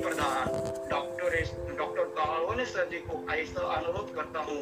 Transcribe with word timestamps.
प्रधान 0.00 0.46
doctor 0.90 1.34
doctor 1.78 2.04
अनुरोध 3.58 4.14
करता 4.14 4.38
हूँ 4.40 4.58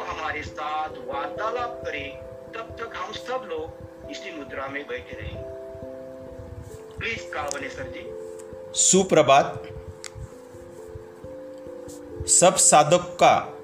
हमारे 0.00 0.42
साथ 0.42 0.88
वार्तालाप 0.88 1.82
करें, 1.84 2.16
तब 2.52 2.76
तक 2.80 2.90
हम 2.96 3.12
सब 3.12 3.48
लोग 3.48 3.70
इसी 4.10 4.38
मुद्रा 4.38 4.66
में 4.66 4.86
बैठे 4.86 5.16
सुप्रभात। 8.74 9.62
सब 12.26 12.54
साधक 12.56 13.16
का, 13.22 13.58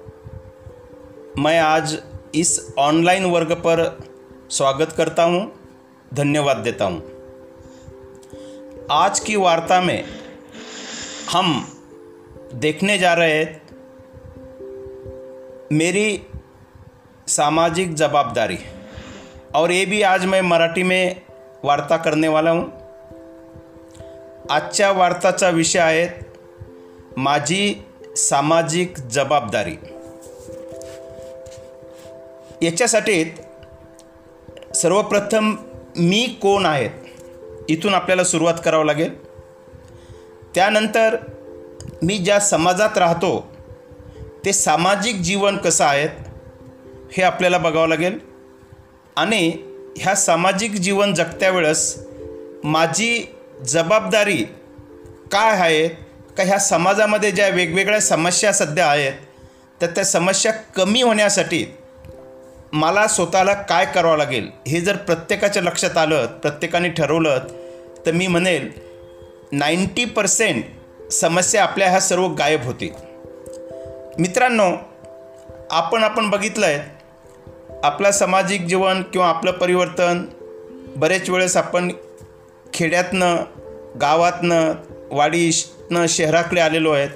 मैं 1.37 1.59
आज 1.59 2.03
इस 2.35 2.73
ऑनलाइन 2.79 3.25
वर्ग 3.25 3.51
पर 3.51 3.99
स्वागत 4.49 4.91
करता 4.91 5.23
हूँ। 5.23 5.58
धन्यवाद 6.13 6.57
देता 6.57 6.85
हूँ। 6.85 7.01
आज 8.91 9.19
की 9.19 9.35
वार्ता 9.35 9.81
में 9.81 10.03
हम 11.31 11.51
देखने 12.53 12.97
जा 12.97 13.13
रहे 13.13 13.33
हैं 13.33 13.61
मेरी 15.71 16.21
सामाजिक 17.27 17.93
जवाबदारी। 17.93 18.57
और 19.55 19.71
ये 19.71 19.85
भी 19.85 20.01
आज 20.01 20.25
मैं 20.25 20.41
मराठी 20.41 20.83
में 20.83 21.21
वार्ता 21.63 21.97
करने 21.97 22.27
वाला 22.27 22.51
हूँ। 22.51 22.65
आजच्या 24.51 24.91
वार्ताचा 24.91 25.49
विषय 25.49 25.79
आहे 25.79 26.09
माझी 27.17 27.85
सामाजिक 28.15 28.99
जबाबदारी 29.07 29.77
याच्यासाठी 32.63 33.23
सर्वप्रथम 34.75 35.55
मी 35.97 36.37
कोण 36.41 36.65
आहेत 36.65 37.69
इथून 37.69 37.93
आपल्याला 37.93 38.23
सुरुवात 38.23 38.53
करावं 38.65 38.85
लागेल. 38.85 39.13
त्यानंतर 40.55 41.15
मी 42.03 42.17
ज्या 42.17 42.39
समाजात 42.39 42.97
राहतो 42.97 43.51
ते 44.45 44.53
सामाजिक 44.53 45.15
जीवन 45.15 45.57
कसं 45.57 45.85
आहेत 45.85 46.09
हे 47.17 47.23
आपल्याला 47.23 47.57
बघावं 47.57 47.87
लागेल. 47.87 48.19
आणि 49.15 49.51
ह्या 49.97 50.15
सामाजिक 50.15 50.71
जीवन 50.71 51.13
जगत्या 51.13 51.49
वेळेस 51.49 51.95
माझी 52.63 53.25
जबाबदारी 53.67 54.43
काय 55.31 55.51
आहे 55.51 55.87
का 56.37 56.43
ह्या 56.43 56.59
समाजामध्ये 56.59 57.31
ज्या 57.31 57.47
वेगवेगळ्या 57.49 58.01
समस्या 58.01 58.53
सध्या 58.53 58.87
आहेत 58.87 59.13
तर 59.81 59.87
त्या 59.87 60.03
समस्या 60.05 60.51
कमी 60.51 61.01
होण्यासाठी 61.01 61.65
मला 62.73 63.07
स्वतःला 63.07 63.53
काय 63.53 63.85
करावं 63.85 64.17
लागेल 64.17 64.49
हे 64.67 64.81
जर 64.81 64.95
प्रत्येकाच्या 64.95 65.63
लक्षात 65.63 65.97
आलं 65.97 66.25
प्रत्येकाने 66.25 66.89
ठरवलं 66.89 67.39
तर 68.05 68.11
मी 68.11 68.27
म्हणेल 68.27 68.71
नाईंटी 69.51 70.05
पर्सेंट 70.05 70.63
समस्या 71.11 71.63
आपल्या 71.63 71.89
ह्या 71.89 71.99
सर्व 71.99 72.27
गायब 72.27 72.63
होतील 72.63 72.93
मित्रांनो 74.19 74.71
आपण 75.71 76.03
आपण 76.03 76.29
बघितलं 76.29 76.65
आहे 76.65 76.99
आपलं 77.83 78.11
सामाजिक 78.11 78.61
जीवन 78.61 79.01
किंवा 79.01 79.27
आपलं 79.27 79.51
परिवर्तन 79.51 80.25
बरेच 80.95 81.29
वेळेस 81.29 81.57
आपण 81.57 81.91
खेड्यातनं 82.73 83.37
गावातनं 84.01 84.73
वाडीतनं 85.11 86.05
शहराकडे 86.09 86.61
आलेलो 86.61 86.91
आहेत. 86.91 87.09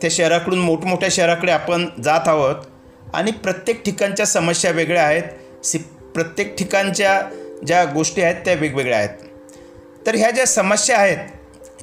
त्या 0.00 0.10
शहराकडून 0.10 0.58
मोठमोठ्या 0.58 1.08
शहराकडे 1.12 1.52
आपण 1.52 1.88
जात 2.04 2.20
आहोत. 2.26 2.56
आणि 3.14 3.30
प्रत्येक 3.30 3.82
ठिकाणच्या 3.84 4.26
समस्या 4.26 4.70
वेगळ्या 4.70 5.04
आहेत. 5.04 5.64
सि 5.64 5.78
प्रत्येक 6.14 6.54
ठिकाणच्या 6.56 7.20
ज्या 7.66 7.84
गोष्टी 7.84 8.22
आहेत 8.22 8.44
त्या 8.44 8.54
वेगवेगळ्या 8.54 8.98
आहेत. 8.98 9.08
तर 10.06 10.14
ह्या 10.14 10.30
ज्या 10.30 10.46
समस्या 10.46 10.98
आहेत 10.98 11.18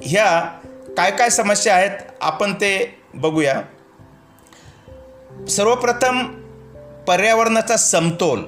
ह्या 0.02 0.40
काय 0.96 1.10
काय 1.10 1.30
समस्या 1.30 1.74
आहेत 1.74 1.98
आपण 2.20 2.54
ते 2.54 2.98
बघूया. 3.14 3.60
सर्वप्रथम 5.48 6.22
पर्यावरणाचा 7.08 7.76
समतोल. 7.76 8.44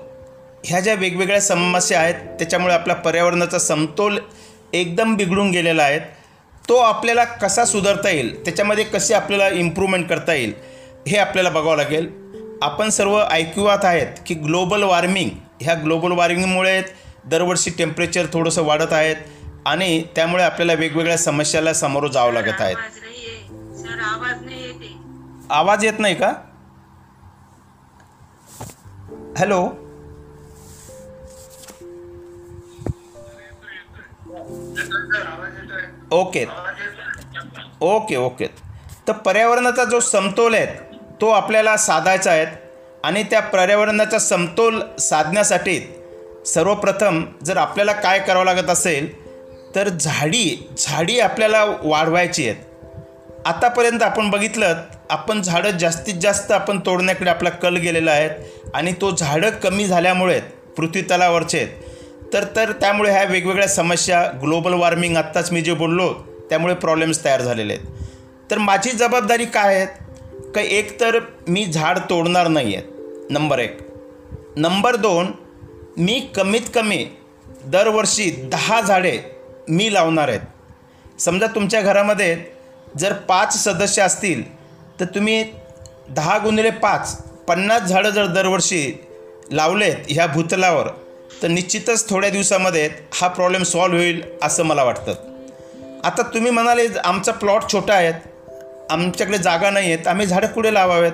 ह्या 0.64 0.80
ज्या 0.80 0.94
वेगवेगळ्या 0.94 1.40
समस्या 1.40 2.00
आहेत 2.00 2.14
त्याच्यामुळे 2.14 2.74
आपला 2.74 2.94
पर्यावरणाचा 2.94 3.58
समतोल 3.58 4.18
एकदम 4.72 5.16
बिघडून 5.16 5.50
गेलेला 5.50 5.82
आहे. 5.82 5.98
तो 6.68 6.76
आपल्याला 6.76 7.24
कसा 7.24 7.64
सुधारता 7.64 8.10
येईल 8.10 8.44
त्याच्यामध्ये 8.44 8.84
कसे 8.84 9.14
आपल्याला 9.14 9.48
इम्प्रूव्हमेंट 9.48 10.08
करता 10.08 10.34
येईल 10.34 10.52
हे 11.08 11.16
आपल्याला 11.18 11.50
बघावं 11.50 11.76
लागेल. 11.76 12.21
आपण 12.62 12.88
सर्व 12.90 13.18
ऐकवात 13.30 13.84
आहेत 13.84 14.16
की 14.26 14.34
ग्लोबल 14.34 14.82
वॉर्मिंग 14.82 15.30
ह्या 15.60 15.74
ग्लोबल 15.74 16.12
वॉर्मिंगमुळे 16.12 16.80
दरवर्षी 17.24 17.70
टेम्परेचर 17.70 18.26
थोडंसं 18.32 18.62
वाढत 18.62 18.92
आहेत 18.92 19.16
आणि 19.66 20.02
त्यामुळे 20.16 20.44
आपल्याला 20.44 20.72
वेगवेगळ्या 20.72 21.16
समस्याला 21.18 21.72
सामोरं 21.74 22.10
जावं 22.10 22.32
लागत 22.32 22.60
आहेत. 22.60 22.76
आवाज 25.50 25.84
येत 25.84 25.98
नाही 25.98 26.14
का? 26.14 26.32
हॅलो? 29.38 29.60
ओके. 36.12 36.46
Okay 37.80 38.16
okay. 38.16 38.46
तर 39.08 39.12
पर्यावरणाचा 39.12 39.84
जो 39.84 40.00
समतोल 40.00 40.54
आहे 40.54 40.91
तो 41.22 41.28
आपल्याला 41.28 41.76
साधायचा 41.76 42.30
आहे 42.30 42.46
आणि 43.04 43.22
त्या 43.22 43.40
पर्यावरणाचा 43.40 44.18
समतोल 44.18 44.80
साधण्यासाठी 45.00 45.78
सर्वप्रथम 46.46 47.24
जर 47.44 47.56
आपल्याला 47.56 47.92
काय 47.92 48.18
करावं 48.18 48.44
लागत 48.44 48.70
असेल 48.70 49.10
तर 49.74 49.88
झाडी 49.88 50.56
झाडी 50.78 51.18
आपल्याला 51.20 51.64
वाढवायची 51.82 52.48
आहेत. 52.48 52.56
आतापर्यंत 53.46 54.02
आपण 54.02 54.30
बघितलं 54.30 54.82
आपण 55.10 55.42
झाडं 55.42 55.78
जास्तीत 55.78 56.14
जास्त 56.14 56.52
आपण 56.52 56.80
तोडण्याकडे 56.86 57.30
आपला 57.30 57.50
कल 57.50 57.76
गेलेला 57.76 58.10
आहे 58.10 58.28
आणि 58.74 58.92
तो 59.00 59.10
झाडं 59.10 59.50
कमी 59.62 59.86
झाल्यामुळे 59.86 60.40
पृथ्वी 60.76 61.02
तलावरचे 61.02 61.58
आहेत. 61.58 61.68
तर 62.32 62.44
तर 62.56 62.72
त्यामुळे 62.72 63.10
ह्या 63.10 63.24
वेगवेगळ्या 63.24 63.68
समस्या 63.68 64.22
ग्लोबल 64.42 64.74
वॉर्मिंग 64.74 65.16
आत्ताच 65.16 65.52
मी 65.52 65.60
जे 65.60 65.74
बोललो 65.74 66.12
त्यामुळे 66.50 66.74
प्रॉब्लेम्स 66.74 67.24
तयार 67.24 67.42
झालेले 67.42 67.72
आहेत. 67.72 67.86
तर 68.50 68.58
माझी 68.58 68.90
जबाबदारी 68.90 69.44
काय 69.44 69.74
आहेत 69.74 70.01
का 70.54 70.60
एक 70.60 71.00
तर 71.00 71.18
मी 71.48 71.64
झाड 71.66 71.98
तोडणार 72.10 72.48
नाही 72.48 72.74
आहेत 72.74 73.30
नंबर 73.30 73.58
एक. 73.58 73.78
नंबर 74.56 74.96
दोन 74.96 75.30
मी 75.96 76.18
कमीत 76.36 76.68
कमी 76.74 77.04
दरवर्षी 77.64 78.30
दहा 78.52 78.80
झाडे 78.80 79.18
मी 79.68 79.92
लावणार 79.94 80.28
आहेत. 80.28 80.40
समजा 81.20 81.46
तुमच्या 81.46 81.80
घरामध्ये 81.80 82.36
जर 82.98 83.12
पाच 83.28 83.56
सदस्य 83.64 84.02
असतील 84.02 84.42
तर 85.00 85.04
तुम्ही 85.04 85.44
दहा 86.08 86.38
गुणिले 86.38 86.70
पाच 86.70 87.16
पन्नास 87.48 87.82
झाडं 87.82 88.10
जर 88.10 88.26
दरवर्षी 88.26 88.82
लावलेत 89.52 89.96
ह्या 90.08 90.26
भूतलावर 90.26 90.88
तर 91.42 91.48
निश्चितच 91.48 92.08
थोड्या 92.08 92.30
दिवसामध्ये 92.30 92.88
हा 93.14 93.28
प्रॉब्लेम 93.28 93.62
सॉल्व्ह 93.62 93.98
होईल 93.98 94.22
असं 94.42 94.62
मला 94.62 94.84
वाटतं. 94.84 95.14
आता 96.04 96.22
तुम्ही 96.34 96.50
म्हणाले 96.50 96.86
आमचा 97.04 97.32
प्लॉट 97.32 97.62
छोटा 97.72 97.94
आहेत 97.94 98.14
आमच्याकडे 98.90 99.38
जागा 99.38 99.70
नाही 99.70 99.92
आहेत. 99.92 100.08
आम्ही 100.08 100.26
झाडं 100.26 100.46
कुठे 100.46 100.74
लावावेत? 100.74 101.12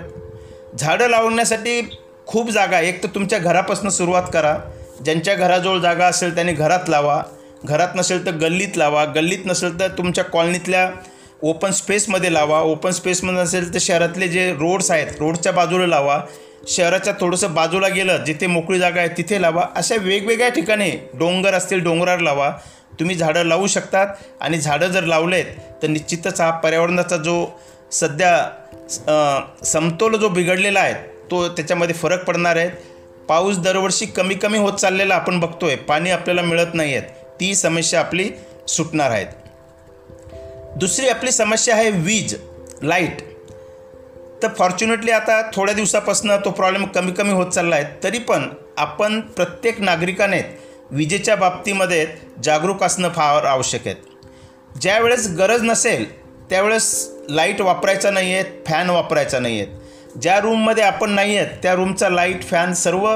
झाडं 0.78 1.08
लावण्यासाठी 1.08 1.90
खूप 2.26 2.50
जागा 2.50 2.76
आहे. 2.76 2.88
एक 2.88 3.02
तर 3.02 3.08
तुमच्या 3.08 3.38
घरापासून 3.38 3.90
सुरुवात 3.90 4.22
करा. 4.32 4.56
ज्यांच्या 5.04 5.34
घराजवळ 5.34 5.78
जागा 5.78 6.06
असेल 6.06 6.34
त्यांनी 6.34 6.52
घरात 6.52 6.88
लावा. 6.88 7.22
घरात 7.64 7.88
नसेल 7.94 8.26
तर 8.26 8.30
गल्लीत 8.30 8.76
लावा. 8.76 9.04
गल्लीत 9.04 9.46
नसेल 9.46 9.80
तर 9.80 9.88
तुमच्या 9.88 10.24
कॉलनीतल्या 10.24 10.90
ओपन 11.42 11.70
स्पेसमध्ये 11.70 12.32
लावा. 12.34 12.60
ओपन 12.60 12.90
स्पेसमध्ये 12.90 13.42
नसेल 13.42 13.74
तर 13.74 13.78
शहरातले 13.80 14.28
जे 14.28 14.52
रोड्स 14.52 14.90
आहेत 14.90 15.06
रोडच्या 15.18 15.52
बाजूला 15.52 15.86
लावा. 15.86 16.20
शहराच्या 16.68 17.14
थोडंसं 17.20 17.54
बाजूला 17.54 17.88
गेलं 17.88 18.24
जिथे 18.24 18.46
मोकळी 18.46 18.78
जागा 18.78 19.00
आहे 19.00 19.08
तिथे 19.08 19.42
लावा. 19.42 19.62
अशा 19.76 19.94
वेगवेगळ्या 19.96 20.48
ठिकाणी 20.48 20.90
डोंगर 20.90 21.54
असतील 21.54 21.82
डोंगरावर 21.82 22.18
लावा. 22.18 22.52
तुम्ही 23.00 23.16
झाडं 23.16 23.44
लावू 23.46 23.66
शकतात 23.66 24.14
आणि 24.40 24.58
झाडं 24.58 24.88
जर 24.88 25.04
लावलेत 25.04 25.44
तर 25.82 25.88
निश्चितच 25.88 26.40
हा 26.40 26.50
पर्यावरणाचा 26.60 27.16
जो 27.16 27.44
सध्या 27.92 29.64
समतोल 29.64 30.16
जो 30.16 30.28
बिघडलेला 30.28 30.80
आहे 30.80 30.94
तो 31.30 31.46
त्याच्यामध्ये 31.48 31.94
फरक 31.94 32.24
पडणार 32.24 32.56
आहे. 32.56 32.70
पाऊस 33.28 33.58
दरवर्षी 33.58 34.06
कमी 34.06 34.34
कमी 34.34 34.58
होत 34.58 34.72
चाललेला 34.72 35.14
आपण 35.14 35.40
बघतोय. 35.40 35.74
पाणी 35.76 36.10
आपल्याला 36.10 36.42
मिळत 36.42 36.74
नाही 36.74 36.94
आहेत 36.94 37.08
ती 37.40 37.54
समस्या 37.54 38.00
आपली 38.00 38.30
सुटणार 38.68 39.10
आहेत. 39.10 39.26
दुसरी 40.76 41.08
आपली 41.08 41.30
समस्या 41.32 41.74
आहे 41.74 41.90
वीज 41.90 42.34
लाइट. 42.82 43.20
तर 44.42 44.48
फॉर्च्युनेटली 44.58 45.10
आता 45.10 45.40
थोड्या 45.54 45.74
दिवसापासून 45.74 46.30
तो 46.44 46.50
प्रॉब्लेम 46.50 46.84
कमी 46.86 47.12
कमी 47.12 47.32
होत 47.32 47.46
चालला 47.46 47.76
आहे. 47.76 47.84
तरी 48.04 48.18
पण 48.18 48.48
आपण 48.78 49.20
प्रत्येक 49.20 49.80
नागरिकाने 49.80 50.40
विजेच्या 50.90 51.34
बाबतीमध्ये 51.36 52.06
जागरूक 52.44 52.82
असणं 52.82 53.08
फार 53.08 53.44
आवश्यक 53.44 53.86
आहे. 53.86 53.94
ज्यावेळेस 54.80 55.26
गरज 55.38 55.62
नसेल 55.62 56.04
त्यावेळेस 56.50 57.08
लाइट 57.30 57.60
वापरायचा 57.60 58.10
नाही 58.10 58.32
आहेत 58.34 58.52
फॅन 58.66 58.90
वापरायचा 58.90 59.38
नाही 59.38 59.60
आहेत 59.60 60.18
ज्या 60.18 60.38
रूममध्ये 60.40 60.84
आपण 60.84 61.10
नाही 61.10 61.36
आहेत 61.36 61.56
त्या 61.62 61.74
रूमचा 61.74 62.08
लाइट 62.08 62.42
फॅन 62.42 62.72
सर्व 62.74 63.08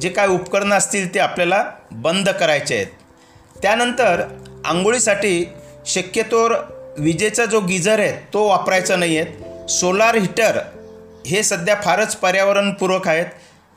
जे 0.00 0.08
काय 0.08 0.26
उपकरणं 0.26 0.74
असतील 0.74 1.14
ते 1.14 1.18
आपल्याला 1.18 1.64
बंद 1.92 2.28
करायचे 2.30 2.74
आहेत. 2.74 2.86
त्यानंतर 3.62 4.22
आंघोळीसाठी 4.64 5.44
शक्यतोवर 5.86 6.52
विजेचा 6.98 7.44
जो 7.44 7.60
गिझर 7.60 8.00
आहे 8.00 8.12
तो 8.32 8.46
वापरायचा 8.48 8.96
नाही 8.96 9.18
आहेत 9.18 9.70
सोलार 9.70 10.14
हीटर 10.14 10.58
हे 11.26 11.42
सध्या 11.42 11.74
फारच 11.84 12.16
पर्यावरणपूरक 12.16 13.08
आहेत. 13.08 13.26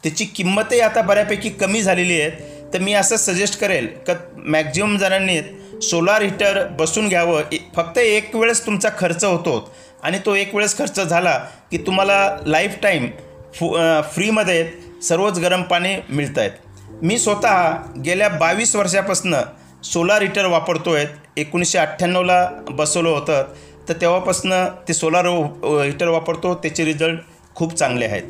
त्याची 0.04 0.26
किंमतही 0.26 0.80
आता 0.80 1.02
बऱ्यापैकी 1.02 1.50
कमी 1.50 1.82
झालेली 1.82 2.22
आहेत. 2.22 2.32
तर 2.74 2.80
मी 2.80 2.94
असं 2.94 3.16
सजेस्ट 3.18 3.60
करेल 3.60 3.88
का 4.08 4.14
मॅक्झिमम 4.38 4.98
जणांनी 4.98 5.40
सोलार 5.82 6.22
हीटर 6.22 6.66
बसून 6.80 7.08
घ्यावं. 7.08 7.42
फक्त 7.76 7.98
एक 7.98 8.36
वेळेस 8.36 8.66
तुमचा 8.66 8.90
खर्च 9.00 9.24
होतो. 9.24 9.72
आणि 10.04 10.20
तो 10.26 10.34
एक 10.36 10.54
वेळेस 10.56 10.78
खर्च 10.78 11.00
झाला 11.00 11.38
की 11.72 11.78
तुम्हाला 11.78 12.38
लाईफ 12.46 12.76
टाईम 12.84 13.08
फु 13.56 13.70
फ्रीमध्ये 14.14 14.68
सर्वच 15.04 15.40
गरम 15.40 15.62
पाणी 15.62 15.96
मिळत 16.10 16.38
आहेत 16.38 17.04
मी 17.04 17.18
स्वतः 17.18 17.72
गेल्या 18.06 18.28
बावीस 18.30 18.76
वर्षापासून 18.76 19.36
सोलार 19.84 20.22
हीटर 20.22 20.46
वापरतो 20.46 20.94
आहे 20.94 21.06
एकोणीसशे 21.38 21.78
अठ्ठ्याण्णवला 21.78 22.50
बसवलं 22.70 23.10
होतं. 23.10 23.44
तर 23.90 23.94
तेव्हापासून 24.02 24.54
ते 24.88 24.94
सोलार 24.94 25.26
हीटर 25.26 26.08
वापरतो. 26.08 26.54
त्याचे 26.56 26.86
रिझल्ट 26.86 27.20
खूप 27.56 27.74
चांगले 27.74 28.06
आहेत. 28.06 28.24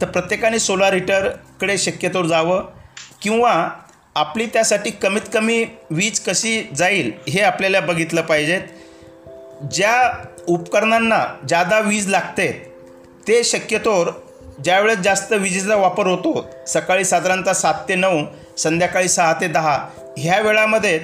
तर 0.00 0.06
प्रत्येकाने 0.06 0.58
सोलार 0.58 0.94
हीटरकडे 0.94 1.78
शक्यतोवर 1.78 2.26
जावं. 2.26 2.62
किंवा 3.26 3.52
आपली 4.16 4.44
त्यासाठी 4.46 4.90
कमीत 5.02 5.20
कमी 5.32 5.64
वीज 5.90 6.18
कशी 6.26 6.62
जाईल 6.76 7.10
हे 7.28 7.40
आपल्याला 7.42 7.80
बघितलं 7.80 8.22
पाहिजेत 8.22 8.60
ज्या 9.72 9.94
उपकरणांना 10.48 11.18
जादा 11.48 11.78
वीज 11.78 12.06
लागते 12.08 12.46
ते 13.28 13.42
शक्यतोवर 13.44 14.10
ज्यावेळेस 14.64 14.98
जास्त 14.98 15.32
विजेचा 15.32 15.76
वापर 15.76 16.06
होतो 16.06 16.44
सकाळी 16.68 17.04
साधारणतः 17.04 17.52
सात 17.52 17.82
ते 17.88 17.94
नऊ 17.94 18.22
संध्याकाळी 18.58 19.08
सहा 19.08 19.32
ते 19.40 19.48
दहा 19.48 19.76
ह्या 20.18 20.40
वेळामध्ये 20.40 20.98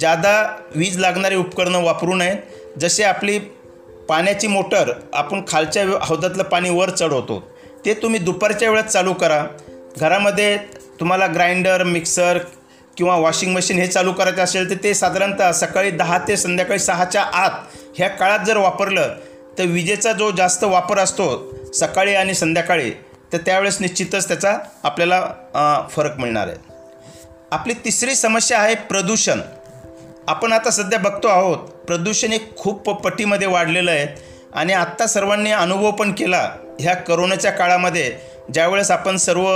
जादा 0.00 0.36
वीज 0.74 0.98
लागणारी 0.98 1.36
उपकरणं 1.36 1.82
वापरू 1.84 2.14
नयेत. 2.14 2.36
जसे 2.80 3.04
आपली 3.04 3.38
पाण्याची 4.08 4.46
मोटर 4.46 4.92
आपण 5.14 5.42
खालच्या 5.48 5.84
हौदातलं 6.02 6.42
पाणी 6.42 6.70
वर 6.70 6.90
चढवतो 6.90 7.42
ते 7.84 7.94
तुम्ही 7.94 8.20
दुपारच्या 8.20 8.70
वेळेत 8.70 8.84
चालू 8.84 9.12
करा. 9.12 9.44
घरामध्ये 9.96 10.56
तुम्हाला 11.00 11.26
ग्राइंडर 11.26 11.82
मिक्सर 11.82 12.38
किंवा 12.96 13.16
वॉशिंग 13.16 13.54
मशीन 13.54 13.78
हे 13.78 13.86
चालू 13.86 14.12
करायचं 14.12 14.42
असेल 14.42 14.70
तर 14.70 14.82
ते 14.82 14.94
साधारणतः 14.94 15.52
सकाळी 15.52 15.90
दहा 15.90 16.18
ते 16.28 16.36
संध्याकाळी 16.36 16.78
सहाच्या 16.78 17.22
आत 17.22 17.50
ह्या 17.96 18.08
काळात 18.08 18.44
जर 18.46 18.56
वापरलं 18.56 19.14
तर 19.58 19.64
विजेचा 19.64 20.12
जो 20.12 20.30
जास्त 20.30 20.64
वापर 20.64 20.98
असतो 20.98 21.26
सकाळी 21.74 22.14
आणि 22.14 22.34
संध्याकाळी 22.34 22.90
तर 23.32 23.38
त्यावेळेस 23.38 23.80
निश्चितच 23.80 24.28
त्याचा 24.28 24.56
आपल्याला 24.82 25.20
फरक 25.90 26.18
मिळणार 26.18 26.48
आहे. 26.48 26.56
आपली 27.52 27.74
तिसरी 27.84 28.14
समस्या 28.14 28.58
आहे 28.58 28.74
प्रदूषण. 28.88 29.40
आपण 30.28 30.52
आता 30.52 30.70
सध्या 30.70 30.98
बघतो 30.98 31.28
आहोत 31.28 31.58
प्रदूषण 31.86 32.32
हे 32.32 32.38
खूप 32.58 32.90
पटीमध्ये 33.00 33.46
वाढलेलं 33.46 33.90
आहे 33.90 34.06
आणि 34.54 34.72
आत्ता 34.72 35.06
सर्वांनी 35.06 35.50
अनुभव 35.50 35.90
पण 35.90 36.12
केला 36.12 36.48
ह्या 36.80 36.94
करोनाच्या 36.96 37.50
काळामध्ये 37.50 38.10
ज्यावेळेस 38.52 38.90
आपण 38.90 39.16
सर्व 39.16 39.48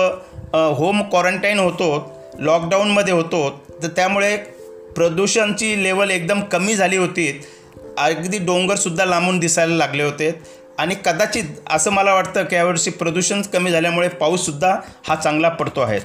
होम 0.55 1.03
क्वारंटाईन 1.03 1.59
होतो 1.59 2.13
लॉकडाऊनमध्ये 2.39 3.15
होतो 3.15 3.65
तर 3.83 3.89
त्यामुळे 3.89 4.37
प्रदूषणची 4.97 5.83
लेवल 5.83 6.11
एकदम 6.11 6.41
कमी 6.41 6.75
झाली 6.75 6.97
होती. 6.97 7.45
अगदी 7.99 8.39
डोंगरसुद्धा 8.39 9.05
लांबून 9.05 9.39
दिसायला 9.39 9.75
लागले 9.75 10.03
होते. 10.03 10.43
आणि 10.79 10.95
कदाचित 11.05 11.45
असं 11.71 11.91
मला 11.91 12.15
वाटतं 12.15 12.45
की 12.45 12.57
यावर्षी 12.57 12.91
प्रदूषण 12.91 13.43
कमी 13.43 13.71
झाल्यामुळे 13.71 14.09
पाऊससुद्धा 14.09 14.77
हा 15.09 15.15
चांगला 15.15 15.49
पडतो 15.49 15.81
आहे. 15.81 15.99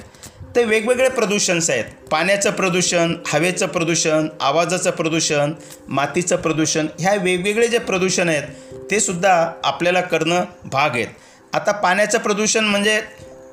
ते 0.56 0.64
वेगवेगळे 0.64 1.08
प्रदूषणस 1.08 1.70
आहेत. 1.70 1.84
पाण्याचं 2.10 2.50
प्रदूषण 2.50 3.14
हवेचं 3.26 3.66
प्रदूषण 3.66 4.28
आवाजाचं 4.40 4.90
प्रदूषण 4.90 5.52
मातीचं 5.88 6.36
प्रदूषण 6.36 6.86
ह्या 6.98 7.14
वेगवेगळे 7.14 7.68
जे 7.68 7.78
प्रदूषण 7.78 8.28
आहेत 8.28 8.74
ते 8.90 9.00
सुद्धा 9.00 9.52
आपल्याला 9.64 10.00
करणं 10.00 10.44
भाग 10.64 10.90
आहेत. 10.90 11.06
आता 11.52 11.72
पाण्याचं 11.72 12.18
प्रदूषण 12.18 12.64
म्हणजे 12.64 13.00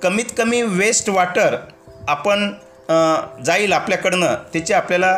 कमीत 0.03 0.25
कमी 0.37 0.61
वेस्ट 0.61 1.09
वॉटर 1.09 1.55
आपण 2.07 2.51
जाईल 3.45 3.73
आपल्याकडनं 3.73 4.35
त्याची 4.53 4.73
आपल्याला 4.73 5.17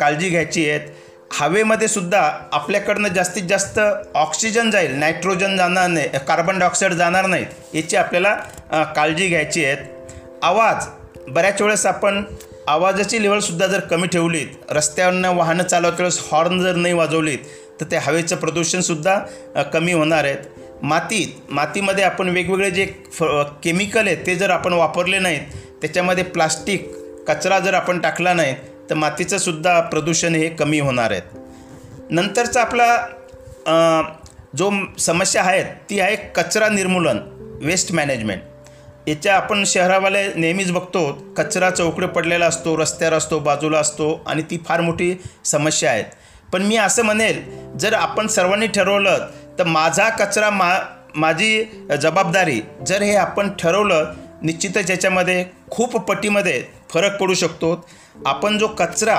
काळजी 0.00 0.28
घ्यायची 0.28 0.68
आहेत 0.70 0.88
हवेमध्ये 1.32 1.88
सुद्धा 1.88 2.20
आपल्याकडनं 2.52 3.08
जास्तीत 3.08 3.42
जास्त 3.42 3.80
ऑक्सिजन 4.14 4.70
जाईल 4.70 4.94
नायट्रोजन 4.94 5.56
जाणार 5.56 5.88
नाही 5.88 6.08
कार्बन 6.28 6.58
डायऑक्साईड 6.58 6.92
जाणार 6.92 7.26
नाहीत 7.26 7.74
याची 7.74 7.96
आपल्याला 7.96 8.34
काळजी 8.96 9.28
घ्यायची 9.28 9.64
आहेत 9.64 9.78
आवाज 10.42 10.86
बऱ्याच 11.28 11.62
वेळेस 11.62 11.86
आपण 11.86 12.22
आवाजाची 12.68 13.22
लेवलसुद्धा 13.22 13.66
जर 13.66 13.80
कमी 13.80 14.06
ठेवलीत 14.06 14.72
रस्त्यावरनं 14.72 15.34
वाहनं 15.36 15.62
चालवत 15.62 16.00
वेळेस 16.00 16.20
हॉर्न 16.30 16.62
जर 16.62 16.74
नाही 16.74 16.94
वाजवलीत 16.94 17.38
तर 17.80 17.84
ते 17.90 17.96
हवेचं 17.96 18.36
प्रदूषणसुद्धा 18.36 19.18
कमी 19.72 19.92
होणार 19.92 20.24
आहेत. 20.24 20.38
मातीत 20.82 21.52
मातीमध्ये 21.52 22.04
आपण 22.04 22.28
वेगवेगळे 22.28 22.70
जे 22.70 22.86
फ 23.12 23.24
केमिकल 23.64 24.06
आहेत 24.06 24.18
ते 24.26 24.36
जर 24.36 24.50
आपण 24.50 24.72
वापरले 24.72 25.18
नाहीत 25.18 25.40
त्याच्यामध्ये 25.80 26.24
प्लास्टिक 26.24 26.90
कचरा 27.28 27.58
जर 27.58 27.74
आपण 27.74 28.00
टाकला 28.00 28.32
नाही 28.32 28.54
तर 28.90 28.94
मातीचंसुद्धा 28.94 29.80
प्रदूषण 29.80 30.34
हे 30.34 30.48
कमी 30.48 30.80
होणार 30.80 31.10
आहेत 31.10 31.22
नंतरचा 32.10 32.60
आपला 32.60 33.06
जो 34.56 34.70
समस्या 34.98 35.42
आहेत 35.42 35.64
ती 35.90 36.00
आहे 36.00 36.16
कचरा 36.16 36.68
निर्मूलन 36.68 37.18
वेस्ट 37.62 37.92
मॅनेजमेंट 37.92 38.40
याच्या 39.08 39.36
आपण 39.36 39.62
शहरावाले 39.66 40.34
नेहमीच 40.34 40.72
बघतो 40.72 41.34
कचरा 41.36 41.70
चौकडे 41.70 42.06
पडलेला 42.06 42.46
असतो 42.46 42.76
रस्त्यावर 42.76 43.14
असतो 43.14 43.38
बाजूला 43.38 43.78
असतो 43.78 44.24
आणि 44.26 44.42
ती 44.42 44.58
फार 44.66 44.80
मोठी 44.80 45.14
समस्या 45.44 45.90
आहेत. 45.90 46.04
पण 46.52 46.62
मी 46.62 46.76
असं 46.76 47.02
म्हणेल 47.02 47.42
जर 47.78 47.92
आपण 47.92 48.26
सर्वांनी 48.26 48.66
ठरवलं 48.66 49.26
तर 49.58 49.64
माझा 49.64 50.08
कचरा 50.10 50.50
मा 50.50 50.70
माझी 51.14 51.64
जबाबदारी 52.02 52.60
जर 52.86 53.02
हे 53.02 53.14
आपण 53.16 53.50
ठरवलं 53.58 54.12
निश्चितच 54.42 54.90
याच्यामध्ये 54.90 55.44
खूप 55.70 55.96
पटीमध्ये 56.08 56.62
फरक 56.90 57.16
पडू 57.20 57.34
शकतो. 57.34 57.86
आपण 58.26 58.58
जो 58.58 58.66
कचरा 58.68 59.16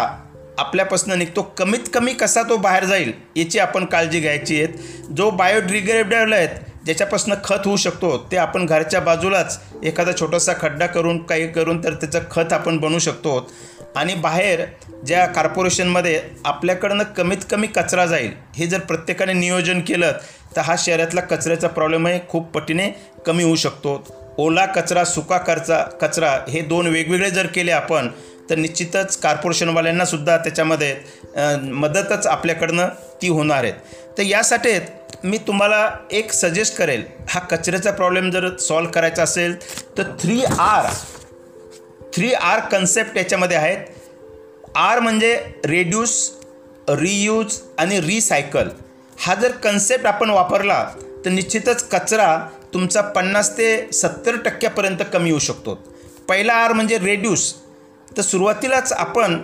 आपल्यापासून 0.57 1.17
निघतो 1.17 1.41
कमीत 1.57 1.89
कमी 1.93 2.13
कसा 2.13 2.43
तो 2.43 2.57
बाहेर 2.57 2.85
जाईल 2.85 3.11
याची 3.35 3.59
आपण 3.59 3.85
काळजी 3.85 4.19
घ्यायची 4.19 4.61
आहेत. 4.61 4.73
जो 5.11 5.29
बायोडिग्रेडेबल 5.31 6.33
आहेत 6.33 6.49
ज्याच्यापासून 6.85 7.33
खत 7.43 7.65
होऊ 7.65 7.75
शकतो 7.75 8.17
ते 8.31 8.37
आपण 8.37 8.65
घरच्या 8.65 8.99
बाजूलाच 9.01 9.59
एखादा 9.83 10.11
छोटासा 10.19 10.53
खड्डा 10.59 10.85
करून 10.87 11.21
काही 11.23 11.47
करून 11.47 11.83
तर 11.83 11.93
त्याचं 11.93 12.19
खत 12.31 12.53
आपण 12.53 12.77
बनवू 12.77 12.99
शकतो. 12.99 13.39
आणि 13.95 14.13
बाहेर 14.15 14.63
ज्या 15.05 15.25
कार्पोरेशनमध्ये 15.25 16.21
आपल्याकडनं 16.45 17.03
कमीत 17.17 17.45
कमी 17.51 17.67
कचरा 17.67 18.05
जाईल 18.05 18.31
हे 18.55 18.67
जर 18.67 18.79
प्रत्येकाने 18.79 19.33
नियोजन 19.33 19.79
केलं 19.81 20.11
तर 20.55 20.61
हा 20.61 20.75
शहरातला 20.79 21.21
कचऱ्याचा 21.21 21.67
प्रॉब्लेम 21.67 22.07
आहे 22.07 22.19
खूप 22.29 22.51
पटीने 22.51 22.89
कमी 23.25 23.43
होऊ 23.43 23.55
शकतो. 23.55 24.03
ओला 24.37 24.65
कचरा 24.65 25.03
सुका 25.05 25.37
कचरा 25.37 25.81
कचरा 26.01 26.31
हे 26.49 26.61
दोन 26.61 26.87
वेगवेगळे 26.87 27.29
जर 27.29 27.47
केले 27.47 27.71
आपण 27.71 28.09
तर 28.49 28.55
निश्चितच 28.55 29.17
कार्पोरेशनवाल्यांनासुद्धा 29.17 30.37
त्याच्यामध्ये 30.37 30.95
मदतच 31.61 32.27
आपल्याकडनं 32.27 32.87
ती 33.21 33.27
होणार 33.27 33.63
आहेत. 33.63 33.73
तर 34.17 34.23
यासाठी 34.23 34.79
मी 35.23 35.37
तुम्हाला 35.37 35.89
एक 36.11 36.31
सजेस्ट 36.33 36.77
करेल 36.77 37.03
हा 37.29 37.39
कचऱ्याचा 37.41 37.91
प्रॉब्लेम 37.91 38.29
जर 38.31 38.55
सॉल्व 38.57 38.89
करायचा 38.89 39.23
असेल 39.23 39.55
तर 39.97 40.11
three 40.21 40.43
R 40.59 40.85
three 42.17 42.31
R 42.33 42.59
concept 42.69 43.17
याच्यामध्ये 43.17 43.57
आहेत. 43.57 43.77
आर 44.75 44.99
म्हणजे 44.99 45.33
रेड्यूस 45.65 46.13
रियूज 46.89 47.57
आणि 47.79 47.99
रिसायकल 48.01 48.69
हा 49.19 49.35
जर 49.35 49.51
कन्सेप्ट 49.63 50.05
आपण 50.05 50.29
वापरला 50.29 50.83
तर 51.25 51.29
निश्चितच 51.29 51.83
कचरा 51.89 52.37
तुमचा 52.73 53.01
पन्नास 53.01 53.51
ते 53.57 53.69
सत्तर 53.93 54.35
टक्क्यापर्यंत 54.45 55.03
कमी 55.13 55.31
होऊ 55.31 55.39
शकतो. 55.39 55.75
पहिला 56.29 56.53
आर 56.53 56.73
म्हणजे 56.73 56.97
रेड्यूस 56.97 57.53
तर 58.17 58.21
सुरुवातीलाच 58.21 58.91
आपण 58.93 59.37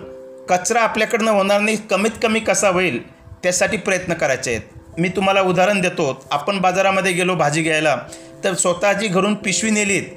कचरा 0.48 0.80
आपल्याकडनं 0.80 1.30
होणार 1.30 1.60
नाही 1.60 1.76
कमीत 1.90 2.18
कमी 2.22 2.40
कसा 2.40 2.68
होईल 2.68 3.02
त्यासाठी 3.42 3.76
प्रयत्न 3.76 4.14
करायचे 4.14 4.50
आहेत. 4.50 4.62
मी 4.98 5.08
तुम्हाला 5.08 5.40
उदाहरण 5.42 5.80
देतो. 5.80 6.22
आपण 6.30 6.60
बाजारामध्ये 6.60 7.12
गेलो 7.12 7.34
भाजी 7.34 7.62
घ्यायला 7.62 7.96
तर 8.44 8.54
स्वतःची 8.54 9.08
घरून 9.08 9.34
पिशवी 9.34 9.70
नेलीत 9.70 10.10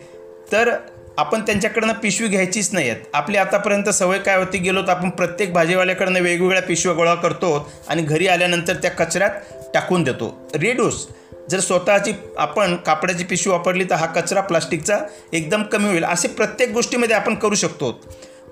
तर 0.52 0.76
आपण 1.18 1.42
त्यांच्याकडनं 1.42 1.94
पिशवी 1.94 2.28
घ्यायचीच 2.28 2.70
नाही 2.74 2.90
आहेत. 2.90 3.02
आपली 3.14 3.38
आतापर्यंत 3.38 3.90
सवय 3.90 4.20
काय 4.20 4.38
होती 4.38 4.58
गेलो 4.58 4.82
तर 4.82 4.90
आपण 4.90 5.10
प्रत्येक 5.10 5.54
भाजीवाल्याकडनं 5.54 6.20
वेगवेगळ्या 6.22 6.62
पिशव्या 6.62 6.96
गोळा 6.96 7.14
करतो 7.16 7.70
आणि 7.88 8.02
घरी 8.02 8.28
आल्यानंतर 8.28 8.76
त्या 8.82 8.92
कचऱ्यात 8.92 9.32
टाकून 9.74 10.04
देतो. 10.04 10.30
रेड्यूस 10.56 11.08
जर 11.50 11.60
स्वतःची 11.60 12.12
आपण 12.38 12.76
कापडाची 12.76 13.24
पिशवी 13.24 13.52
वापरली 13.52 13.84
तर 13.84 13.96
हा 13.96 14.06
कचरा 14.06 14.42
प्लास्टिकचा 14.42 15.00
एकदम 15.34 15.64
कमी 15.64 15.90
होईल. 15.90 16.04
असे 16.04 16.28
प्रत्येक 16.28 16.72
गोष्टीमध्ये 16.72 17.16
आपण 17.16 17.36
करू 17.36 17.56
शकतो. 17.56 17.92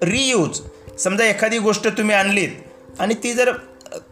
रियूज 0.03 0.60
समजा 1.00 1.25
एखादी 1.25 1.57
गोष्ट 1.60 1.88
तुम्ही 1.88 2.15
आणलीत 2.15 3.01
आणि 3.01 3.13
ती 3.24 3.34
जर 3.34 3.51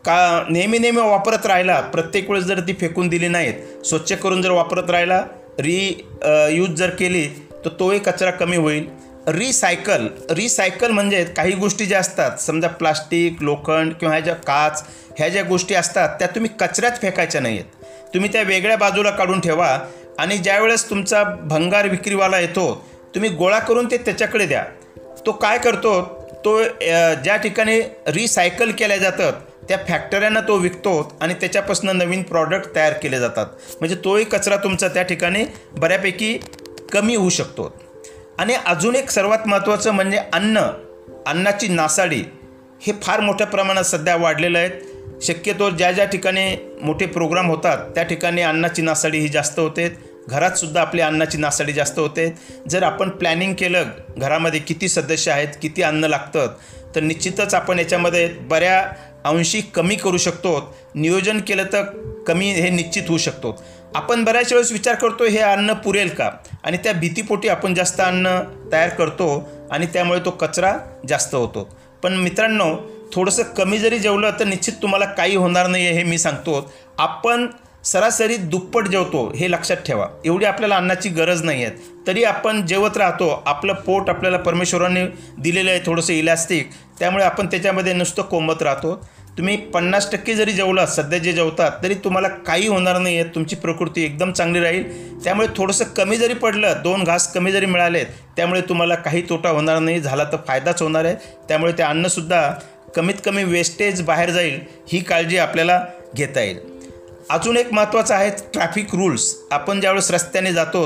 का 0.06 0.44
नेहमी 0.50 0.78
नेहमी 0.80 1.02
वापरत 1.02 1.46
राहिला 1.46 1.80
प्रत्येक 1.94 2.30
वेळेस 2.30 2.46
जर 2.46 2.60
ती 2.60 2.74
फेकून 2.74 3.08
दिली 3.08 3.28
नाहीत 3.28 3.86
स्वच्छ 3.86 4.14
करून 4.14 4.42
जर 4.42 4.52
वापरत 4.52 4.90
राहिला 4.90 5.22
री 5.60 5.76
यूज 6.52 6.70
जर 6.70 6.90
केली 6.90 7.28
तर 7.66 7.70
तोही 7.80 8.00
कचरा 8.00 8.32
कमी 8.32 8.58
होईल. 8.58 8.88
रिसायकल 9.28 10.08
रिसायकल 10.30 10.92
म्हणजे 10.92 11.24
काही 11.38 11.52
गोष्टी 11.56 11.86
ज्या 11.86 12.00
असतात 12.00 12.38
समजा 12.42 12.68
प्लास्टिक 12.70 13.42
लोखंड 13.42 13.94
किंवा 13.94 14.14
ह्या 14.14 14.24
ज्या 14.24 14.34
काच 14.38 14.84
ह्या 15.18 15.28
ज्या 15.30 15.44
गोष्टी 15.44 15.76
असतात 15.76 16.18
त्या 16.20 16.28
तुम्ही 16.28 16.50
कचऱ्यात 16.60 17.00
फेकायच्या 17.02 17.42
नाही 17.42 17.58
आहेत 17.58 18.14
तुम्ही 18.14 18.32
त्या 18.34 18.42
वेगळ्या 18.42 18.78
बाजूला 18.78 19.10
काढून 19.12 19.40
ठेवा 19.40 19.68
आणि 20.20 20.38
ज्यावेळेस 20.38 20.90
तुमचा 20.90 21.24
भंगार 21.24 21.88
विक्रीवाला 21.88 22.40
येतो 22.40 22.66
तुम्ही 23.16 23.30
गोळा 23.30 23.60
करून 23.60 23.90
ते 23.92 23.98
त्याच्याकडे 23.98 24.46
द्या. 24.46 24.64
तो 25.26 25.32
काय 25.32 25.58
करतो? 25.58 26.02
तो 26.46 26.62
ज्या 27.24 27.36
ठिकाणी 27.36 27.80
रिसायकल 28.08 28.72
केल्या 28.72 28.98
जातात 28.98 29.34
त्या 29.68 29.78
फॅक्टऱ्यांना 29.88 30.40
तो 30.42 30.56
विकतो 30.58 30.96
आणि 31.22 31.34
त्याच्यापासून 31.34 31.96
नवीन 31.98 32.24
प्रॉडक्ट 32.24 32.76
तयार 32.76 32.94
केले 32.94 33.20
जातात. 33.20 33.46
म्हणजे 33.80 33.96
तोही 34.06 34.24
कचरा 34.24 34.58
तुमचा 34.58 34.88
त्या 34.88 35.04
ठिकाणी 35.04 35.44
बऱ्यापैकी 35.78 36.38
कमी 36.94 37.16
होऊ 37.16 37.30
शकतो. 37.30 37.74
आणि 38.40 38.54
अजून 38.66 38.96
एक 38.96 39.10
सर्वात 39.10 39.48
महत्त्वाचं 39.48 39.92
म्हणजे 39.92 40.18
अन्न 40.34 40.60
अन्नाची 41.28 41.68
नासाडी 41.68 42.24
हे 42.82 42.94
फार 43.02 43.20
मोठ्या 43.20 43.48
प्रमाणात 43.48 43.84
सध्या 43.84 44.16
वाढलेलं 44.16 44.60
आहे. 44.60 44.70
शक्यतो 45.22 45.70
ज्या 45.70 45.92
ज्या 45.92 46.06
ठिकाणी 46.06 46.56
मोठे 46.82 47.06
प्रोग्राम 47.06 47.50
होतात 47.50 47.78
त्या 47.96 48.04
ठिकाणी 48.04 48.42
अन्नाची 48.42 48.82
नासाडी 48.82 49.20
ही 49.20 49.28
जास्त 49.28 49.60
होते. 49.60 50.14
घरातसुद्धा 50.30 50.82
आपली 50.82 51.02
अन्नाची 51.02 51.38
नासाडी 51.38 51.74
जास्त 51.74 52.00
होते. 52.00 52.34
जर 52.70 52.84
आपण 52.84 53.10
प्लॅनिंग 53.10 53.54
केलं 53.54 53.84
घरामध्ये 54.18 54.60
किती 54.60 54.88
सदस्य 54.90 55.32
आहेत 55.32 55.48
किती 55.62 55.82
अन्न 55.82 56.04
लागतं 56.04 56.48
तर 56.96 57.02
निश्चितच 57.02 57.54
आपण 57.54 57.80
याच्यामध्ये 57.80 58.28
बऱ्या 58.28 58.80
अंशी 59.26 59.62
कमी 59.62 59.96
करू 59.96 60.18
शकतो. 60.18 60.76
नियोजन 60.96 61.40
केलं 61.40 61.64
तर 61.64 61.84
कमी 62.28 62.52
हे 62.52 62.70
निश्चित 62.70 63.04
होऊ 63.08 63.18
शकतो. 63.18 63.64
आपण 63.96 64.24
बऱ्याच 64.24 64.52
वेळेस 64.54 64.72
विचार 64.72 64.96
करतो 64.96 65.26
हे 65.26 65.40
अन्न 65.40 65.74
पुरेल 65.74 66.10
का? 66.10 66.30
आणि 66.64 66.78
त्या 66.78 66.94
भीतीपोटी 66.94 67.48
आपण 67.48 67.74
जास्त 67.74 68.02
अन्न 68.02 68.40
तयार 68.72 68.90
करतो 68.90 69.28
आणि 69.72 69.86
त्यामुळे 69.86 70.20
तो 70.26 70.32
कचरा 70.32 70.78
जास्त 71.10 71.36
होतो. 71.36 71.68
पण 72.04 72.14
मित्रांनो 72.14 72.76
थोडंसं 73.14 73.44
कमी 73.58 73.78
जरी 73.78 74.00
जेवलं 74.00 74.32
तर 74.40 74.46
निश्चित 74.46 74.74
तुम्हाला 74.82 75.06
काही 75.06 75.36
होणार 75.36 75.68
नाही 75.68 75.86
आहे 75.88 75.96
हे 75.96 76.04
मी 76.04 76.18
सांगतो. 76.18 76.72
आपण 76.98 77.48
सरासरी 77.84 78.36
दुप्पट 78.38 78.88
जेवतो 78.88 79.28
हे 79.36 79.52
लक्षात 79.52 79.78
ठेवा. 79.78 80.08
एवढी 80.26 80.46
आपल्याला 80.46 80.76
अन्नाची 80.76 81.10
गरज 81.10 81.44
नाही 81.44 81.64
आहे 81.64 81.92
तरी 82.08 82.24
आपण 82.24 82.66
जेवत 82.66 82.98
राहतो 82.98 83.30
आपलं 83.46 83.74
पोट 83.76 84.10
आपल्याला 84.10 84.38
परमेश्वराने 84.38 85.06
दिलेलं 85.38 85.70
आहे 85.72 85.80
थोडंसं 85.86 86.14
इलॅस्टिक 86.14 86.70
त्यामुळे 87.00 87.24
आपण 87.26 87.48
त्याच्यामध्ये 87.48 87.94
नुसतं 87.94 88.22
कोंबत 88.22 88.64
राहतो. 88.64 89.02
तुम्ही 89.38 89.56
पन्नास 89.74 90.12
टक्के 90.12 90.34
जरी 90.36 90.52
जेवलात 90.52 90.88
सध्या 90.88 91.20
जे 91.20 91.32
जेवतात 91.34 91.72
तरी 91.84 91.94
तुम्हाला 91.94 92.28
काही 92.48 92.68
होणार 92.68 92.98
नाही 92.98 93.18
आहे 93.20 93.30
तुमची 93.36 93.56
प्रकृती 93.56 94.04
एकदम 94.06 94.32
चांगली 94.32 94.60
राहील. 94.60 94.84
त्यामुळे 95.24 95.48
थोडंसं 95.58 95.86
कमी 95.98 96.18
जरी 96.18 96.34
पडलं 96.34 96.82
दोन 96.84 97.04
घास 97.04 97.32
कमी 97.34 97.52
जरी 97.52 97.66
मिळाले 97.66 98.04
त्यामुळे 98.38 98.62
तुम्हाला 98.62 98.96
काही 98.96 99.22
तोटा 99.30 99.50
होणार 99.50 99.80
नाही 99.80 100.02
झाला 100.02 100.24
तर 100.24 100.38
फायदाच 100.48 100.82
होणार 100.82 101.06
आहे. 101.06 101.16
त्यामुळे 101.48 101.72
ते 101.78 101.84
अन्नसुद्धा 101.84 102.50
कमीत 102.96 103.16
कमी 103.26 103.44
वेस्टेज 103.44 104.02
बाहेर 104.02 104.30
जाईल 104.30 104.60
ही 104.92 105.00
काळजी 105.00 105.38
आपल्याला 105.38 105.84
घेता 106.16 106.42
येईल. 106.42 106.60
अजून 107.30 107.58
एक 107.58 107.74
महत्त्वाचं 107.74 108.14
आहे 108.16 108.30
ट्रॅफिक 108.54 108.96
रूल्स 108.96 109.34
आपण 109.52 109.80
ज्यावेळेस 109.80 110.12
रस्त्याने 110.12 110.52
जातो 110.54 110.86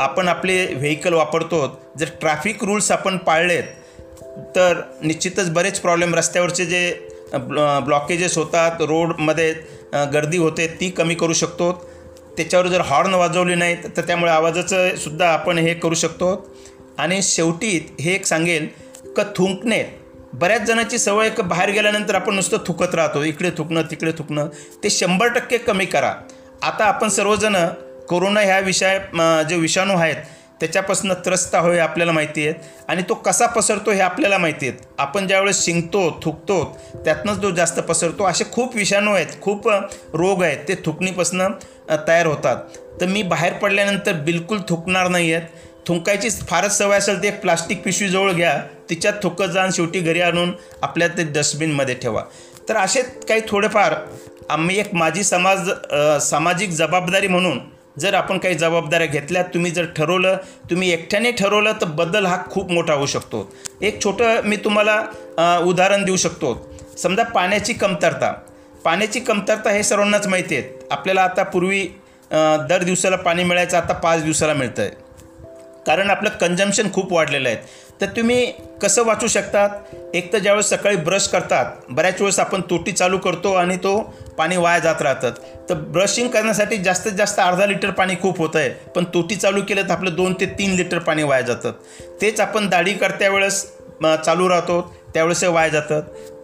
आपण 0.00 0.28
आपले 0.28 0.64
व्हेकल 0.74 1.14
वापरतो 1.14 1.66
जर 1.98 2.08
ट्रॅफिक 2.20 2.64
रूल्स 2.64 2.90
आपण 2.92 3.16
पाळलेत 3.16 3.64
तर 4.56 4.80
निश्चितच 5.02 5.50
बरेच 5.50 5.80
प्रॉब्लेम 5.80 6.14
रस्त्यावरचे 6.14 6.64
जे 6.64 7.08
ब्लॉकेजेस 7.34 8.36
होतात 8.38 8.80
रोडमध्ये 8.80 9.52
गर्दी 10.12 10.38
होते 10.38 10.66
ती 10.80 10.90
कमी 10.90 11.14
करू 11.14 11.32
शकतो. 11.32 11.72
त्याच्यावर 12.36 12.66
जर 12.66 12.80
हॉर्न 12.80 13.14
वाजवली 13.14 13.54
नाही 13.54 13.76
तर 13.96 14.02
त्यामुळे 14.06 14.32
आवाजाचं 14.32 14.96
सुद्धा 14.96 15.28
आपण 15.28 15.58
हे 15.58 15.74
करू 15.74 15.94
शकतो. 15.94 16.34
आणि 16.98 17.22
शेवटी 17.22 17.78
हे 18.00 18.14
एक 18.14 18.26
सांगेल 18.26 18.66
का 19.16 19.22
थुंकणे. 19.36 19.82
बऱ्याच 20.32 20.62
जणांची 20.62 20.98
सवय 20.98 21.28
का 21.30 21.42
बाहेर 21.42 21.70
गेल्यानंतर 21.70 22.14
आपण 22.14 22.34
नुसतं 22.34 22.58
थुकत 22.66 22.94
राहतो. 22.94 23.22
इकडे 23.22 23.50
थुकणं 23.58 23.82
तिकडे 23.90 24.12
थुकणं. 24.18 24.48
ते 24.84 24.90
शंभर 24.90 25.28
टक्के 25.28 25.58
कमी 25.58 25.84
करा. 25.86 26.12
आता 26.62 26.84
आपण 26.84 27.08
सर्वजण 27.08 27.56
कोरोना 28.08 28.40
ह्या 28.40 28.58
विषय 28.60 28.98
जे 29.48 29.56
विषाणू 29.56 29.96
आहेत 29.96 30.16
त्याच्यापासून 30.62 31.12
त्रस्त 31.24 31.54
होय 31.56 31.78
आपल्याला 31.78 32.12
माहिती 32.12 32.46
आहेत. 32.46 32.54
आणि 32.88 33.02
तो 33.08 33.14
कसा 33.14 33.46
पसरतो 33.46 33.90
हे 33.90 34.00
आपल्याला 34.00 34.36
माहिती 34.38 34.68
आहेत. 34.68 34.78
आपण 34.98 35.26
ज्यावेळेस 35.26 35.64
शिंकतो 35.64 36.08
थुकतो 36.22 36.62
त्यातनंच 37.04 37.42
तो 37.42 37.50
जास्त 37.50 37.80
पसरतो 37.80 38.24
असे 38.24 38.44
खूप 38.52 38.76
विषाणू 38.76 39.14
आहेत. 39.14 39.40
खूप 39.40 39.68
रोग 39.68 40.42
आहेत. 40.42 40.58
ते 40.68 40.74
थुकणीपासून 40.84 41.42
तयार 42.08 42.26
होतात. 42.26 42.56
तर 43.00 43.06
मी 43.06 43.22
बाहेर 43.24 43.52
पडल्यानंतर 43.52 44.12
बिलकुल 44.22 44.58
थुकणार 44.68 45.08
नाही 45.08 45.32
आहेत 45.32 45.48
थुंकायची 45.86 46.30
फारच 46.48 46.76
सवय 46.78 46.96
असेल 46.98 47.22
ते 47.22 47.28
एक 47.28 47.40
प्लास्टिक 47.40 47.82
पिशवीजवळ 47.82 48.32
घ्या. 48.32 48.56
तिच्यात 48.90 49.14
थुकत 49.22 49.50
जाऊन 49.52 49.70
शेवटी 49.70 50.00
घरी 50.00 50.20
आणून 50.20 50.52
आपल्या 50.82 51.08
ते 51.08 51.24
डस्टबिनमध्ये 51.32 51.94
ठेवा. 51.94 52.22
तर 52.68 52.76
असे 52.76 53.02
काही 53.28 53.40
थोडेफार 53.48 53.94
आम्ही 54.50 54.78
एक 54.80 54.94
माझी 54.94 55.22
समाज 55.24 55.70
सामाजिक 56.22 56.70
जबाबदारी 56.70 57.28
म्हणून 57.28 57.58
जर 57.96 58.14
आपण 58.14 58.38
काही 58.38 58.54
जबाबदाऱ्या 58.54 59.06
घेतल्या 59.06 59.42
तुम्ही 59.54 59.70
जर 59.70 59.86
ठरवलं 59.96 60.36
तुम्ही 60.70 60.90
एकट्याने 60.92 61.30
ठरवलं 61.32 61.72
तर 61.80 61.86
बदल 61.88 62.26
हा 62.26 62.36
खूप 62.50 62.70
मोठा 62.72 62.94
होऊ 62.94 63.06
शकतो. 63.06 63.48
एक 63.80 64.02
छोटं 64.04 64.40
मी 64.44 64.56
तुम्हाला 64.56 65.58
उदाहरण 65.66 66.04
देऊ 66.04 66.16
शकतो. 66.16 66.54
समजा 66.98 67.22
पाण्याची 67.24 67.72
कमतरता. 67.72 68.32
पाण्याची 68.84 69.20
कमतरता 69.20 69.70
हे 69.70 69.82
सर्वांनाच 69.82 70.26
माहिती 70.26 70.56
आहे. 70.56 70.68
आपल्याला 70.90 71.22
आता 71.22 71.42
पूर्वी 71.42 71.86
दर 72.68 72.82
दिवसाला 72.82 73.16
पाणी 73.16 73.44
मिळायचं 73.44 73.76
आता 73.76 73.92
पाच 73.94 74.22
दिवसाला 74.24 74.54
मिळतं 74.54 74.82
आहे 74.82 74.90
कारण 75.86 76.10
आपलं 76.10 76.30
कंजम्शन 76.40 76.92
खूप 76.92 77.12
वाढलेलं 77.12 77.48
आहे. 77.48 77.56
तर 78.02 78.06
तुम्ही 78.16 78.44
कसं 78.82 79.04
वाचू 79.04 79.26
शकतात? 79.26 79.68
एक 80.14 80.32
तर 80.32 80.38
ज्यावेळेस 80.38 80.68
सकाळी 80.70 80.96
ब्रश 80.96 81.26
करतात 81.28 81.90
बऱ्याच 81.90 82.20
वेळेस 82.20 82.38
आपण 82.40 82.60
तोटी 82.70 82.92
चालू 82.92 83.18
करतो 83.18 83.52
आणि 83.54 83.76
तो 83.76 83.98
पाणी 84.38 84.56
वाया 84.56 84.78
जात 84.78 85.02
राहतात. 85.02 85.32
तर 85.68 85.74
ब्रशिंग 85.74 86.28
करण्यासाठी 86.28 86.76
जास्तीत 86.76 87.12
जास्त 87.12 87.40
अर्धा 87.40 87.66
लिटर 87.66 87.90
पाणी 87.90 88.14
खूप 88.22 88.38
होतं 88.38 88.58
आहे 88.58 88.68
पण 88.94 89.04
तोटी 89.14 89.34
चालू 89.34 89.60
केलं 89.68 89.82
तर 89.82 89.92
आपलं 89.92 90.14
दोन 90.16 90.34
ते 90.40 90.46
तीन 90.58 90.74
लिटर 90.74 90.98
पाणी 90.98 91.22
वाया 91.22 91.42
जातात 91.42 91.72
तेच 92.20 92.40
आपण 92.40 92.68
दाढी 92.68 92.92
करत्या 92.94 93.28
वेळेस 93.30 93.64
चालू 94.24 94.48
राहतो 94.48 94.80
त्यावेळेस 95.14 95.44
हे 95.44 95.50
वाया 95.50 95.68
जातात 95.68 96.02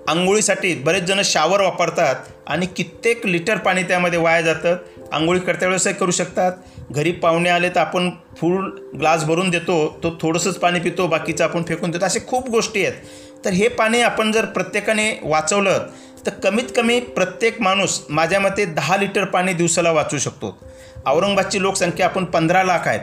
आंघोळीसाठी 0.09 0.75
बरेच 0.75 1.03
जण 1.03 1.21
शावर 1.25 1.61
वापरतात 1.61 2.29
आणि 2.47 2.67
कित्येक 2.67 3.27
लिटर 3.27 3.57
पाणी 3.57 3.83
त्यामध्ये 3.83 4.19
वाया 4.19 4.41
जातं. 4.41 4.77
आंघोळी 5.12 5.41
करत्या 5.41 5.69
वेळेसही 5.69 5.95
करू 5.95 6.11
शकतात. 6.11 6.53
घरी 6.90 7.11
पाहुणे 7.12 7.50
आले 7.50 7.68
तर 7.68 7.80
आपण 7.80 8.11
फुल 8.37 8.71
ग्लास 8.99 9.25
भरून 9.25 9.50
देतो 9.50 9.75
तो 10.02 10.16
थोडंसंच 10.21 10.59
पाणी 10.59 10.80
पितो 10.80 11.07
बाकीचं 11.07 11.45
आपण 11.45 11.62
फेकून 11.62 11.90
देतो 11.90 12.04
असे 12.04 12.21
खूप 12.26 12.49
गोष्टी 12.50 12.85
आहेत. 12.87 13.00
तर 13.45 13.50
हे 13.50 13.68
पाणी 13.68 14.00
आपण 14.00 14.33
जर 14.33 14.45
प्रत्येकाने 14.45 15.12
वाचवलं 15.23 15.87
तर 16.26 16.30
कमीत 16.42 16.73
कमी 16.76 16.99
प्रत्येक 17.00 17.61
माणूस 17.62 18.00
माझ्या 18.09 18.40
मते 18.40 18.64
दहा 18.64 18.97
लिटर 18.97 19.25
पाणी 19.25 19.52
दिवसाला 19.52 19.90
वाचू 19.92 20.18
शकतो. 20.18 20.57
औरंगाबादची 21.07 21.62
लोकसंख्या 21.62 22.07
आपण 22.07 22.25
पंधरा 22.25 22.62
लाख 22.62 22.88
आहेत. 22.88 23.00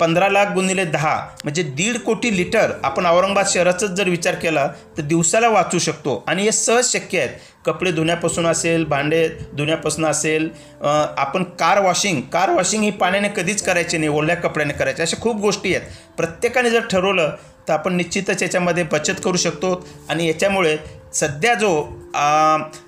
पंधरा 0.00 0.28
लाख 0.28 0.52
गुणिले 0.54 0.84
दहा 0.84 1.14
म्हणजे 1.44 1.62
दीड 1.62 1.98
कोटी 1.98 2.36
लिटर 2.36 2.70
आपण 2.84 3.06
औरंगाबाद 3.06 3.46
शहराचाच 3.48 3.90
जर 3.90 4.08
विचार 4.08 4.34
केला 4.34 4.66
तर 4.96 5.02
दिवसाला 5.02 5.48
वाचू 5.48 5.78
शकतो. 5.78 6.22
आणि 6.28 6.42
हे 6.42 6.52
सहज 6.52 6.86
शक्य 6.86 7.18
आहेत. 7.18 7.30
कपडे 7.66 7.90
धुण्यापासून 7.92 8.46
असेल 8.46 8.84
भांडे 8.84 9.26
धुण्यापासून 9.56 10.04
असेल 10.06 10.48
आपण 10.82 11.44
कार 11.58 11.80
वॉशिंग 11.82 12.20
कार 12.32 12.50
वॉशिंग 12.50 12.82
ही 12.82 12.90
पाण्याने 12.90 13.28
कधीच 13.36 13.62
करायची 13.62 13.98
नाही 13.98 14.10
ओल्या 14.10 14.36
कपड्याने 14.36 14.72
करायचे. 14.72 15.02
अशा 15.02 15.20
खूप 15.22 15.40
गोष्टी 15.40 15.74
आहेत. 15.74 15.86
प्रत्येकाने 16.16 16.70
जर 16.70 16.86
ठरवलं 16.90 17.34
तर 17.68 17.72
आपण 17.72 17.96
निश्चितच 17.96 18.42
याच्यामध्ये 18.42 18.82
बचत 18.92 19.20
करू 19.24 19.36
शकतो. 19.36 19.74
आणि 20.08 20.28
याच्यामुळे 20.28 20.76
सध्या 21.14 21.54
जो 21.54 21.70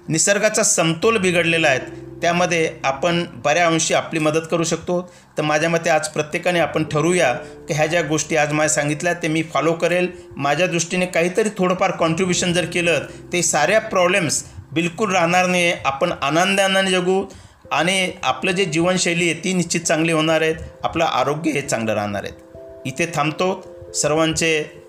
निसर्गाचा 0.08 0.62
समतोल 0.62 1.16
बिघडलेला 1.18 1.68
आहे 1.68 2.01
त्यामध्ये 2.22 2.70
आपण 2.84 3.24
बऱ्या 3.32 3.66
अंशी 3.66 3.94
आपली 3.94 4.20
मदत 4.20 4.40
करू 4.50 4.64
शकतो. 4.64 5.14
तर 5.38 5.42
माझ्या 5.42 5.70
मते 5.70 5.90
आज 5.90 6.08
प्रत्येकाने 6.08 6.60
आपण 6.60 6.84
ठरवूया 6.84 7.32
की 7.68 7.74
ह्या 7.74 7.86
ज्या 7.86 8.02
गोष्टी 8.02 8.36
आज 8.36 8.52
मला 8.52 8.68
सांगितल्या 8.68 9.12
ते 9.12 9.28
मी 9.28 9.42
फॉलो 9.42 9.72
करेल. 9.72 10.08
माझ्या 10.36 10.66
दृष्टीने 10.66 11.06
काहीतरी 11.06 11.48
थोडंफार 11.58 11.90
कॉन्ट्रीब्युशन 11.90 12.52
जर 12.52 12.64
केलं 12.64 13.00
ते 13.32 13.42
साऱ्या 13.42 13.80
प्रॉब्लेम्स 13.80 14.44
बिलकुल 14.72 15.12
राहणार 15.12 15.46
नाही 15.46 15.64
आहे 15.64 15.82
आपण 15.84 16.12
आनंदाने 16.22 16.90
जगू 16.90 17.24
आणि 17.72 18.12
आपलं 18.22 18.50
जे 18.50 18.64
जीवनशैली 18.64 19.30
आहे 19.30 19.44
ती 19.44 19.52
निश्चित 19.52 19.80
चांगली 19.80 20.12
होणार 20.12 20.40
आहेत. 20.40 20.54
आपलं 20.84 21.04
आरोग्य 21.04 21.50
हे 21.50 21.60
चांगलं 21.60 21.94
राहणार 21.94 22.24
आहेत. 22.24 22.56
इथे 22.86 23.06
थांबतो. 23.14 23.66
सर्वांचे 23.94 24.82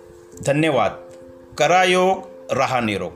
धन्यवाद. 0.45 0.91
करा 1.57 1.83
योग 1.83 2.21
रहा 2.51 2.79
निरोग. 2.79 3.11